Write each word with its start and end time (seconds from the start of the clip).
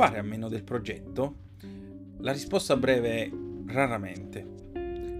fare 0.00 0.18
a 0.18 0.22
meno 0.22 0.48
del 0.48 0.64
progetto? 0.64 1.34
La 2.20 2.32
risposta 2.32 2.74
breve 2.74 3.24
è 3.24 3.30
raramente. 3.66 4.69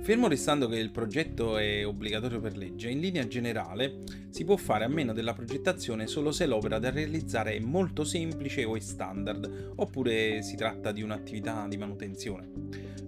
Fermo 0.03 0.29
restando 0.29 0.67
che 0.67 0.79
il 0.79 0.91
progetto 0.91 1.59
è 1.59 1.87
obbligatorio 1.87 2.41
per 2.41 2.57
legge, 2.57 2.89
in 2.89 3.01
linea 3.01 3.29
generale 3.29 3.99
si 4.31 4.45
può 4.45 4.57
fare 4.57 4.85
a 4.85 4.89
meno 4.89 5.13
della 5.13 5.35
progettazione 5.35 6.07
solo 6.07 6.33
se 6.33 6.47
l'opera 6.47 6.79
da 6.79 6.91
realizzare 6.91 7.55
è 7.55 7.61
molto 7.61 8.03
semplice 8.03 8.65
o 8.65 8.77
è 8.77 8.81
standard, 8.81 9.75
oppure 9.77 10.43
si 10.43 10.57
tratta 10.57 10.91
di 10.91 11.03
un'attività 11.03 11.67
di 11.69 11.77
manutenzione. 11.77 12.49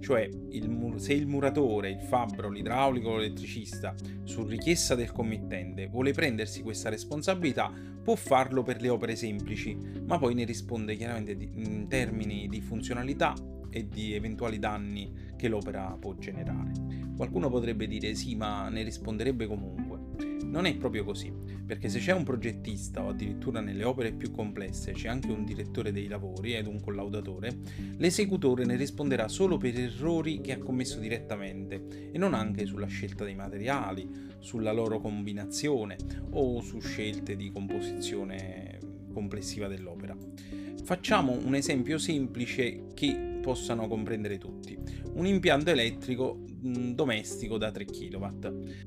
Cioè, 0.00 0.28
il 0.50 0.94
se 0.96 1.14
il 1.14 1.26
muratore, 1.26 1.90
il 1.90 2.02
fabbro, 2.02 2.50
l'idraulico 2.50 3.08
o 3.08 3.16
l'elettricista, 3.16 3.94
su 4.24 4.44
richiesta 4.44 4.94
del 4.94 5.12
committente, 5.12 5.86
vuole 5.86 6.12
prendersi 6.12 6.62
questa 6.62 6.90
responsabilità, 6.90 7.72
può 8.02 8.14
farlo 8.16 8.62
per 8.62 8.80
le 8.80 8.90
opere 8.90 9.16
semplici, 9.16 9.76
ma 10.04 10.18
poi 10.18 10.34
ne 10.34 10.44
risponde 10.44 10.94
chiaramente 10.94 11.32
in 11.32 11.86
termini 11.88 12.48
di 12.48 12.60
funzionalità 12.60 13.34
e 13.72 13.88
di 13.88 14.12
eventuali 14.12 14.58
danni 14.58 15.30
che 15.36 15.48
l'opera 15.48 15.96
può 15.98 16.14
generare. 16.14 16.70
Qualcuno 17.16 17.48
potrebbe 17.48 17.86
dire 17.88 18.14
sì, 18.14 18.36
ma 18.36 18.68
ne 18.68 18.82
risponderebbe 18.82 19.46
comunque. 19.46 20.00
Non 20.44 20.66
è 20.66 20.76
proprio 20.76 21.02
così, 21.02 21.32
perché 21.64 21.88
se 21.88 21.98
c'è 21.98 22.12
un 22.12 22.24
progettista 22.24 23.02
o 23.02 23.08
addirittura 23.08 23.60
nelle 23.60 23.84
opere 23.84 24.12
più 24.12 24.30
complesse 24.30 24.92
c'è 24.92 25.08
anche 25.08 25.30
un 25.30 25.44
direttore 25.44 25.92
dei 25.92 26.08
lavori 26.08 26.54
ed 26.54 26.66
un 26.66 26.78
collaudatore, 26.78 27.56
l'esecutore 27.96 28.66
ne 28.66 28.76
risponderà 28.76 29.28
solo 29.28 29.56
per 29.56 29.78
errori 29.78 30.42
che 30.42 30.52
ha 30.52 30.58
commesso 30.58 30.98
direttamente 30.98 32.10
e 32.12 32.18
non 32.18 32.34
anche 32.34 32.66
sulla 32.66 32.86
scelta 32.86 33.24
dei 33.24 33.34
materiali, 33.34 34.06
sulla 34.40 34.72
loro 34.72 35.00
combinazione 35.00 35.96
o 36.32 36.60
su 36.60 36.80
scelte 36.80 37.34
di 37.34 37.50
composizione 37.50 38.78
complessiva 39.12 39.68
dell'opera. 39.68 40.14
Facciamo 40.84 41.38
un 41.44 41.54
esempio 41.54 41.96
semplice 41.96 42.88
che 42.92 43.31
possano 43.42 43.86
comprendere 43.88 44.38
tutti. 44.38 44.78
Un 45.14 45.26
impianto 45.26 45.68
elettrico 45.68 46.38
mh, 46.62 46.92
domestico 46.92 47.58
da 47.58 47.70
3 47.70 47.84
kW. 47.84 48.26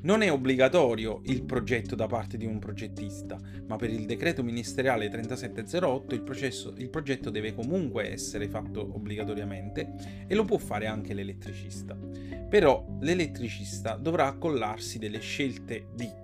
Non 0.01 0.23
è 0.23 0.31
obbligatorio 0.31 1.21
il 1.25 1.43
progetto 1.43 1.93
da 1.93 2.07
parte 2.07 2.37
di 2.37 2.45
un 2.45 2.57
progettista, 2.57 3.37
ma 3.67 3.75
per 3.75 3.91
il 3.91 4.07
decreto 4.07 4.41
ministeriale 4.41 5.09
3708 5.09 6.15
il, 6.15 6.23
processo, 6.23 6.73
il 6.77 6.89
progetto 6.89 7.29
deve 7.29 7.53
comunque 7.53 8.11
essere 8.11 8.47
fatto 8.47 8.79
obbligatoriamente 8.95 10.25
e 10.25 10.33
lo 10.33 10.45
può 10.45 10.57
fare 10.57 10.87
anche 10.87 11.13
l'elettricista. 11.13 11.95
Però 12.49 12.97
l'elettricista 13.01 13.95
dovrà 13.95 14.27
accollarsi 14.27 14.97
delle 14.97 15.19
scelte 15.19 15.87
di 15.93 16.23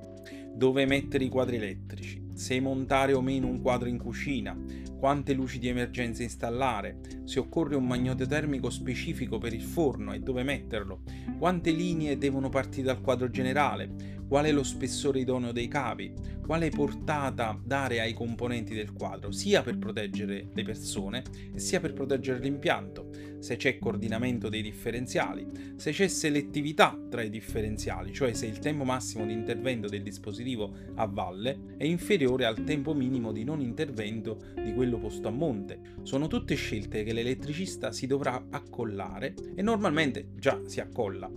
dove 0.54 0.86
mettere 0.86 1.24
i 1.24 1.30
quadri 1.30 1.56
elettrici, 1.58 2.30
se 2.34 2.60
montare 2.60 3.14
o 3.14 3.22
meno 3.22 3.48
un 3.48 3.62
quadro 3.62 3.88
in 3.88 3.98
cucina, 3.98 4.58
quante 5.02 5.34
luci 5.34 5.58
di 5.58 5.68
emergenza 5.68 6.22
installare, 6.22 7.00
se 7.24 7.40
occorre 7.40 7.76
un 7.76 7.88
magnote 7.88 8.28
termico 8.28 8.70
specifico 8.70 9.40
per 9.40 9.52
il 9.52 9.64
forno 9.64 10.14
e 10.14 10.20
dove 10.20 10.44
metterlo, 10.44 11.02
quante 11.40 11.72
linee 11.72 12.20
devono 12.20 12.50
partire 12.50 12.86
dal 12.86 13.02
quadro 13.02 13.28
generale, 13.32 14.20
qual 14.28 14.46
è 14.46 14.52
lo 14.52 14.62
spessore 14.62 15.22
idoneo 15.22 15.52
dei 15.52 15.68
cavi, 15.68 16.14
quale 16.46 16.70
portata 16.70 17.60
dare 17.66 18.00
ai 18.00 18.14
componenti 18.14 18.76
del 18.76 18.94
quadro, 18.94 19.32
sia 19.32 19.64
per 19.64 19.80
proteggere 19.80 20.50
le 20.54 20.64
persone 20.64 21.24
sia 21.56 21.80
per 21.80 21.94
proteggere 21.94 22.38
l'impianto, 22.38 23.10
se 23.42 23.56
c'è 23.58 23.80
coordinamento 23.80 24.50
dei 24.50 24.62
differenziali, 24.62 25.48
se 25.76 25.92
c'è 25.92 26.08
selettività 26.08 26.98
tra 27.10 27.24
i 27.24 27.30
differenziali, 27.30 28.14
cioè 28.14 28.34
se 28.34 28.46
il 28.46 28.60
tempo 28.60 28.84
massimo 28.84 29.26
di 29.26 29.34
intervento 29.34 29.88
del 29.88 30.04
dispositivo 30.04 30.74
a 30.96 31.08
valle 31.08 31.76
è 31.76 31.84
inferiore 31.84 32.46
al 32.46 32.64
tempo 32.64 32.94
minimo 32.94 33.32
di 33.32 33.44
non 33.44 33.60
intervento 33.60 34.38
di 34.64 34.74
quello 34.74 35.00
posto 35.00 35.28
a 35.28 35.32
monte. 35.32 35.80
Sono 36.04 36.28
tutte 36.28 36.56
scelte 36.56 37.04
che 37.04 37.14
l'elettricista 37.14 37.92
si 37.92 38.06
dovrà 38.06 38.46
accollare 38.52 39.34
e 39.56 39.62
normalmente 39.62 40.30
già 40.36 40.62
si 40.66 40.80
accolla. 40.80 41.30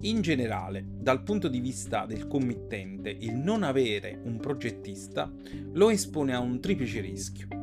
In 0.00 0.20
generale, 0.20 0.84
dal 0.86 1.22
punto 1.22 1.48
di 1.48 1.60
vista 1.60 2.06
del 2.06 2.26
committente, 2.26 3.10
il 3.10 3.34
non 3.34 3.62
avere 3.62 4.20
un 4.24 4.38
progettista 4.38 5.32
lo 5.72 5.90
espone 5.90 6.34
a 6.34 6.38
un 6.38 6.60
triplice 6.60 7.00
rischio 7.00 7.55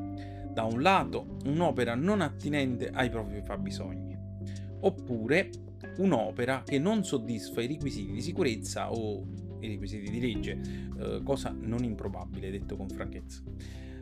da 0.53 0.63
un 0.63 0.81
lato 0.81 1.37
un'opera 1.45 1.95
non 1.95 2.21
attinente 2.21 2.89
ai 2.89 3.09
propri 3.09 3.41
fabbisogni, 3.41 4.15
oppure 4.81 5.49
un'opera 5.97 6.63
che 6.63 6.77
non 6.77 7.03
soddisfa 7.03 7.61
i 7.61 7.67
requisiti 7.67 8.11
di 8.11 8.21
sicurezza 8.21 8.91
o 8.91 9.25
i 9.59 9.67
requisiti 9.67 10.11
di 10.11 10.19
legge, 10.19 10.59
eh, 10.99 11.21
cosa 11.23 11.55
non 11.57 11.83
improbabile 11.83 12.51
detto 12.51 12.75
con 12.75 12.87
franchezza. 12.87 13.41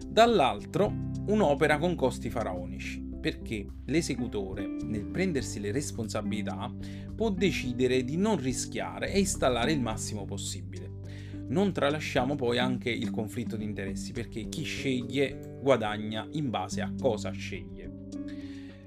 Dall'altro 0.05 0.91
un'opera 1.27 1.77
con 1.77 1.95
costi 1.95 2.29
faraonici, 2.29 3.09
perché 3.21 3.65
l'esecutore, 3.85 4.65
nel 4.65 5.05
prendersi 5.05 5.59
le 5.59 5.71
responsabilità, 5.71 6.73
può 7.15 7.29
decidere 7.29 8.03
di 8.03 8.17
non 8.17 8.37
rischiare 8.37 9.13
e 9.13 9.19
installare 9.19 9.71
il 9.71 9.79
massimo 9.79 10.25
possibile 10.25 10.90
non 11.51 11.73
tralasciamo 11.73 12.35
poi 12.35 12.57
anche 12.57 12.89
il 12.89 13.11
conflitto 13.11 13.55
di 13.55 13.63
interessi, 13.63 14.11
perché 14.13 14.47
chi 14.47 14.63
sceglie 14.63 15.57
guadagna 15.61 16.27
in 16.31 16.49
base 16.49 16.81
a 16.81 16.91
cosa 16.99 17.31
sceglie. 17.31 17.89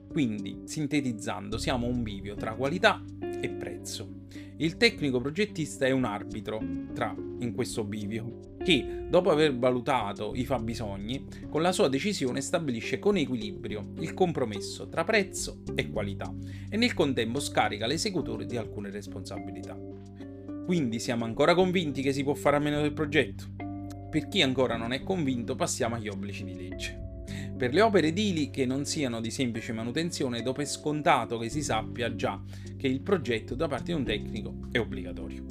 Quindi, 0.09 0.63
sintetizzando, 0.65 1.59
siamo 1.59 1.87
un 1.87 2.03
bivio 2.03 2.35
tra 2.35 2.55
qualità 2.55 3.03
e 3.41 3.49
prezzo. 3.51 4.23
Il 4.57 4.77
tecnico 4.77 5.21
progettista 5.21 5.85
è 5.85 5.91
un 5.91 6.05
arbitro 6.05 6.63
tra, 6.95 7.15
in 7.41 7.53
questo 7.53 7.85
bivio, 7.85 8.57
che, 8.59 9.07
dopo 9.11 9.31
aver 9.31 9.57
valutato 9.59 10.33
i 10.35 10.47
fabbisogni, 10.47 11.27
con 11.51 11.61
la 11.61 11.73
sua 11.73 11.89
decisione 11.89 12.41
stabilisce 12.41 12.99
con 12.99 13.17
equilibrio 13.17 13.93
il 13.99 14.15
compromesso 14.15 14.89
tra 14.89 15.05
prezzo 15.05 15.63
e 15.75 15.91
qualità 15.91 16.33
e 16.71 16.77
nel 16.77 16.95
contempo 16.95 17.41
scarica 17.41 17.87
l'esecutore 17.87 18.47
di 18.47 18.57
alcune 18.57 18.91
responsabilità. 18.91 19.77
Quindi 20.65 20.99
siamo 20.99 21.27
ancora 21.27 21.55
convinti 21.55 22.01
che 22.01 22.13
si 22.13 22.23
può 22.23 22.33
fare 22.33 22.57
a 22.57 22.59
meno 22.59 22.81
del 22.81 22.95
progetto? 22.95 23.45
Per 24.11 24.29
chi 24.29 24.41
ancora 24.41 24.77
non 24.77 24.93
è 24.93 25.03
convinto 25.03 25.55
passiamo 25.55 25.97
agli 25.97 26.09
obblighi 26.09 26.45
di 26.45 26.57
legge. 26.57 27.03
Per 27.57 27.75
le 27.75 27.83
opere 27.83 28.09
edili 28.09 28.49
che 28.49 28.65
non 28.65 28.87
siano 28.87 29.21
di 29.21 29.31
semplice 29.31 29.73
manutenzione, 29.73 30.41
dopo 30.41 30.63
è 30.63 30.65
scontato 30.65 31.37
che 31.37 31.51
si 31.51 31.63
sappia 31.63 32.15
già 32.15 32.41
che 32.77 32.87
il 32.87 33.03
progetto 33.03 33.55
da 33.55 33.69
parte 33.69 33.93
di 33.93 33.99
un 33.99 34.05
tecnico 34.05 34.69
è 34.71 34.79
obbligatorio. 34.79 35.45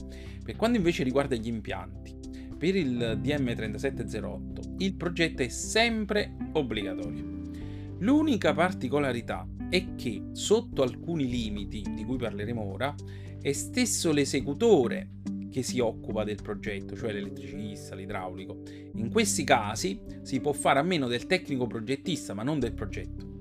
Per 0.43 0.55
quanto 0.55 0.77
invece 0.77 1.03
riguarda 1.03 1.35
gli 1.35 1.47
impianti, 1.47 2.15
per 2.57 2.75
il 2.75 3.19
DM3708 3.21 4.75
il 4.79 4.95
progetto 4.95 5.43
è 5.43 5.47
sempre 5.47 6.35
obbligatorio. 6.53 7.41
L'unica 7.99 8.53
particolarità 8.53 9.47
è 9.69 9.95
che 9.95 10.23
sotto 10.31 10.81
alcuni 10.81 11.29
limiti, 11.29 11.83
di 11.93 12.03
cui 12.03 12.17
parleremo 12.17 12.61
ora, 12.61 12.93
è 13.43 13.51
stesso 13.51 14.13
l'esecutore 14.13 15.09
che 15.51 15.63
si 15.63 15.79
occupa 15.79 16.23
del 16.23 16.39
progetto, 16.41 16.95
cioè 16.95 17.11
l'elettricista, 17.11 17.93
l'idraulico. 17.93 18.61
In 18.93 19.11
questi 19.11 19.43
casi 19.43 19.99
si 20.21 20.39
può 20.39 20.53
fare 20.53 20.79
a 20.79 20.81
meno 20.81 21.07
del 21.07 21.25
tecnico 21.25 21.67
progettista, 21.67 22.33
ma 22.33 22.43
non 22.43 22.57
del 22.57 22.71
progetto. 22.71 23.31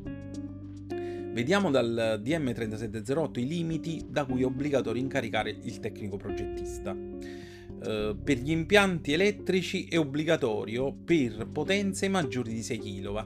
Vediamo 1.33 1.71
dal 1.71 2.21
DM3708 2.21 3.39
i 3.39 3.47
limiti 3.47 4.05
da 4.09 4.25
cui 4.25 4.43
è 4.43 4.45
obbligatorio 4.45 5.01
incaricare 5.01 5.57
il 5.63 5.79
tecnico 5.79 6.17
progettista. 6.17 7.12
Uh, 7.85 8.17
per 8.23 8.39
gli 8.39 8.53
impianti 8.53 9.13
elettrici 9.13 9.87
è 9.87 9.99
obbligatorio 9.99 10.95
per 10.95 11.49
potenze 11.53 12.07
maggiori 12.09 12.53
di 12.53 12.63
6 12.63 12.79
kW 12.79 13.19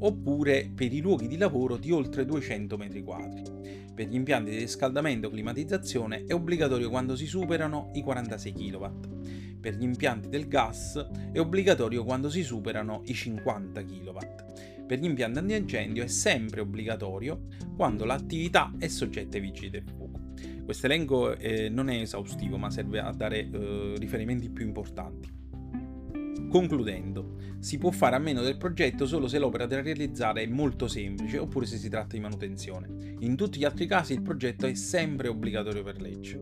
oppure 0.00 0.70
per 0.74 0.92
i 0.92 1.00
luoghi 1.00 1.26
di 1.26 1.38
lavoro 1.38 1.78
di 1.78 1.90
oltre 1.92 2.26
200 2.26 2.76
m2 2.76 3.66
per 3.96 4.08
gli 4.08 4.14
impianti 4.14 4.50
di 4.50 4.58
riscaldamento 4.58 5.26
e 5.26 5.30
climatizzazione 5.30 6.24
è 6.26 6.34
obbligatorio 6.34 6.90
quando 6.90 7.16
si 7.16 7.24
superano 7.24 7.90
i 7.94 8.02
46 8.02 8.52
kW. 8.52 8.84
Per 9.58 9.74
gli 9.74 9.82
impianti 9.82 10.28
del 10.28 10.48
gas 10.48 11.02
è 11.32 11.40
obbligatorio 11.40 12.04
quando 12.04 12.28
si 12.28 12.42
superano 12.42 13.00
i 13.06 13.14
50 13.14 13.82
kW. 13.82 14.18
Per 14.86 14.98
gli 14.98 15.04
impianti 15.04 15.38
antincendio 15.38 16.04
è 16.04 16.06
sempre 16.06 16.60
obbligatorio 16.60 17.46
quando 17.74 18.04
l'attività 18.04 18.72
è 18.78 18.86
soggetta 18.86 19.36
ai 19.36 19.42
vigili 19.42 19.70
del 19.70 19.84
fuoco. 19.84 20.20
Questo 20.64 20.86
elenco 20.86 21.36
eh, 21.36 21.68
non 21.68 21.90
è 21.90 22.00
esaustivo 22.00 22.56
ma 22.56 22.70
serve 22.70 23.00
a 23.00 23.12
dare 23.12 23.50
eh, 23.50 23.94
riferimenti 23.98 24.48
più 24.48 24.64
importanti. 24.64 25.34
Concludendo, 26.48 27.36
si 27.58 27.78
può 27.78 27.90
fare 27.90 28.14
a 28.14 28.20
meno 28.20 28.42
del 28.42 28.56
progetto 28.56 29.06
solo 29.06 29.26
se 29.26 29.38
l'opera 29.38 29.66
da 29.66 29.82
realizzare 29.82 30.42
è 30.42 30.46
molto 30.46 30.86
semplice 30.86 31.38
oppure 31.38 31.66
se 31.66 31.76
si 31.76 31.88
tratta 31.88 32.14
di 32.14 32.20
manutenzione. 32.20 33.16
In 33.20 33.34
tutti 33.34 33.58
gli 33.58 33.64
altri 33.64 33.86
casi 33.86 34.12
il 34.12 34.22
progetto 34.22 34.66
è 34.66 34.74
sempre 34.74 35.28
obbligatorio 35.28 35.82
per 35.82 36.00
legge. 36.00 36.40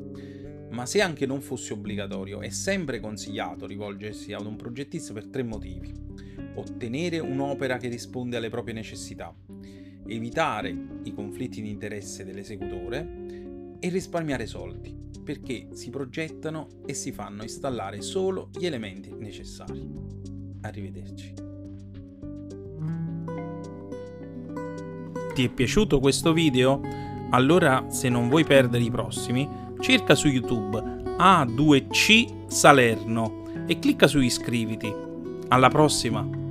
Ma 0.71 0.85
se 0.85 1.01
anche 1.01 1.25
non 1.25 1.41
fosse 1.41 1.73
obbligatorio, 1.73 2.41
è 2.41 2.51
sempre 2.51 3.01
consigliato 3.01 3.67
rivolgersi 3.67 4.33
ad 4.33 4.45
un 4.45 4.57
progettista 4.57 5.13
per 5.13 5.29
tre 5.29 5.43
motivi. 5.43 5.93
Ottenere 6.55 7.19
un'opera 7.19 7.77
che 7.79 7.89
risponde 7.89 8.37
alle 8.37 8.51
proprie 8.51 8.75
necessità, 8.75 9.35
evitare 10.07 10.77
i 11.03 11.13
conflitti 11.13 11.61
di 11.61 11.71
interesse 11.71 12.25
dell'esecutore 12.25 13.77
e 13.81 13.89
risparmiare 13.89 14.47
soldi 14.47 15.05
perché 15.25 15.69
si 15.73 15.91
progettano 15.91 16.69
e 16.87 16.95
si 16.95 17.11
fanno 17.11 17.43
installare 17.43 18.03
solo 18.03 18.51
gli 18.53 18.67
elementi 18.67 19.13
necessari. 19.17 19.83
Arrivederci. 20.61 21.35
Ti 25.35 25.45
è 25.45 25.49
piaciuto 25.49 25.99
questo 25.99 26.33
video? 26.33 26.81
Allora, 27.31 27.91
se 27.91 28.09
non 28.09 28.29
vuoi 28.29 28.45
perdere 28.45 28.85
i 28.85 28.91
prossimi, 28.91 29.49
cerca 29.81 30.15
su 30.15 30.29
YouTube 30.29 30.79
A2C 30.79 32.47
Salerno 32.47 33.65
e 33.67 33.79
clicca 33.81 34.07
su 34.07 34.21
iscriviti. 34.21 34.93
Alla 35.49 35.69
prossima! 35.69 36.44